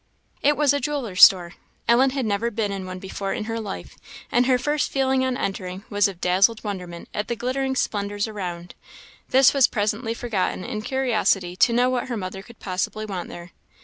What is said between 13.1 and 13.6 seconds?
there.